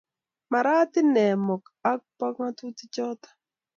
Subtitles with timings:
[0.51, 3.29] Marat inne mok ak bo ngatutik choto.